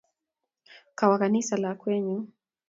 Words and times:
Kawo 0.97 1.15
ganisa 1.21 1.55
lakwennyu. 1.61 2.19